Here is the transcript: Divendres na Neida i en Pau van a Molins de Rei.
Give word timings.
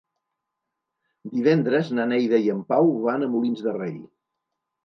Divendres 1.35 1.93
na 1.99 2.07
Neida 2.13 2.41
i 2.47 2.51
en 2.57 2.65
Pau 2.73 2.91
van 3.07 3.27
a 3.27 3.31
Molins 3.37 3.63
de 3.69 3.75
Rei. 3.81 3.97